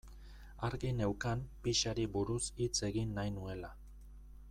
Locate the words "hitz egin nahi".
2.65-3.35